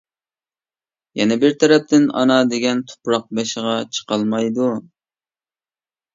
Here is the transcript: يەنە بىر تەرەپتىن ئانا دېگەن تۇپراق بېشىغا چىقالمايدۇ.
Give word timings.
يەنە 1.19 1.37
بىر 1.43 1.53
تەرەپتىن 1.63 2.07
ئانا 2.21 2.39
دېگەن 2.55 2.81
تۇپراق 2.93 3.29
بېشىغا 3.41 3.77
چىقالمايدۇ. 3.99 4.73